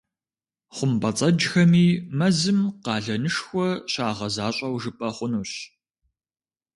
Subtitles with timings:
[0.75, 1.85] ХъумпӀэцӀэджхэми
[2.17, 5.51] мэзым къалэнышхуэ щагъэзащӏэу жыпӏэ хъунущ.